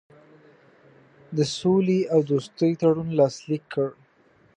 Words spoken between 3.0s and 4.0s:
لاسلیک کړ.